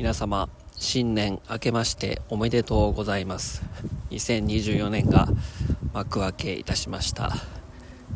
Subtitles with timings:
[0.00, 3.62] 皆様新年明けましておめでとうございます。
[4.12, 5.28] 2024年が
[5.92, 7.34] 幕開けいたしました。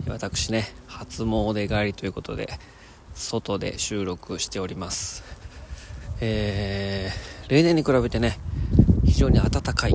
[0.09, 2.49] 私ね初詣帰りということで
[3.15, 5.25] 外で収録しております。
[6.23, 8.39] えー、例年に比べてね
[9.05, 9.95] 非常に暖かい、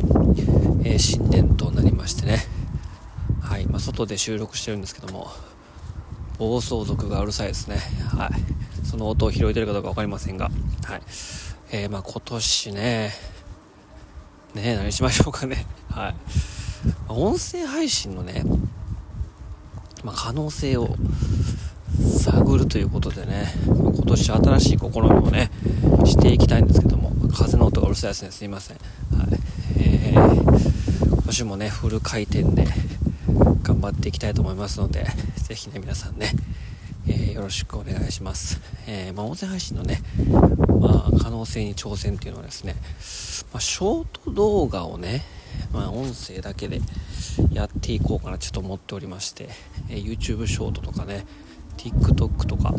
[0.84, 2.38] えー、新年となりましてね。
[3.42, 5.32] はい、まあ、外で収録してるんですけども
[6.38, 7.78] 暴走族がうるさいですね。
[8.16, 8.30] はい。
[8.86, 10.52] その音を拾えてるかどうか分かりませんが
[10.86, 11.02] はい。
[11.72, 13.12] えー、まあ今年ね、
[14.56, 15.68] ね何しましょうかね。
[15.92, 16.16] はい。
[17.10, 18.44] 音声配信のね、
[20.04, 20.96] まあ、可能性を
[22.24, 25.52] 探るということでね、今年新しい試みをね、
[26.06, 28.78] していきたいんですけども、風の音がうるさいですね、すいません。
[29.16, 29.40] はい。
[29.78, 32.68] えー、今年もね、フル回転で
[33.62, 35.06] 頑張っていきたいと思いますので、
[35.36, 36.34] ぜひね、皆さんね、
[37.10, 38.60] え、よろしくお願いします。
[38.88, 40.02] えー、まあ、音声配信のね、
[40.80, 42.76] まあ、可能性に挑戦っていうのはですね、
[43.52, 45.24] まあ、ショート動画をね、
[45.74, 46.82] まあ、音声だけで
[47.52, 49.50] やっていこうかなちょっと思っておりまして、
[49.90, 51.26] えー、YouTube ショートとかね、
[51.78, 52.74] TikTok とか、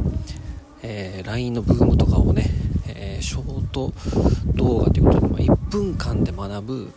[0.83, 2.47] えー、LINE のブームとかをね、
[2.89, 3.93] えー、ショート
[4.55, 6.93] 動画ということで、まあ、1分間で学ぶ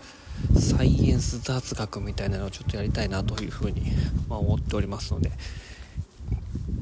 [0.60, 3.92] サイエンス雑学みたいなのをちょっとやりたいなというふうに、
[4.28, 5.32] まあ、思っておりますので、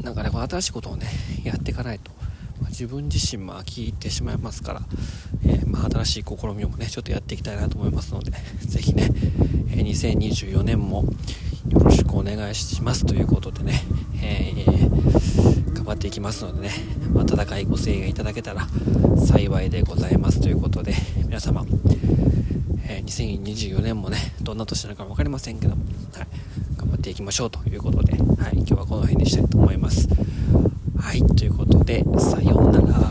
[0.04, 1.08] なんかね、こ新しいことをね、
[1.44, 2.12] やっていかないと、
[2.62, 4.82] ま、自分自身も飽きてしまいますから、
[5.46, 9.10] えー、まあ、新しい試みをね、ちょっとやっていきたいなと思いますので、ぜひね、
[9.72, 11.04] えー、2024年も
[11.70, 13.84] よろしくお願いしますということでね、
[14.24, 16.72] えー、頑張っていきますのでね、
[17.16, 18.68] 温かいご声援いただけたら
[19.18, 20.94] 幸いでございますということで、
[21.26, 21.66] 皆様、
[23.00, 26.28] 2024年もね、どんな年なのか分かりませんけども、はい
[26.78, 30.08] 頑張っていきましょうということで、はい、今日はこの辺にしたいと思います。
[30.98, 33.11] はい、ということで、さようなら。